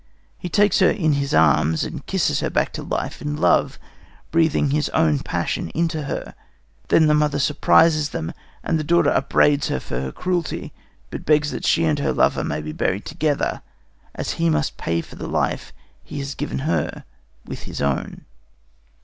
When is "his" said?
1.13-1.31, 4.71-4.89, 17.69-17.79